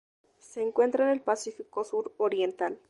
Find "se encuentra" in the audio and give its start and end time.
0.39-1.03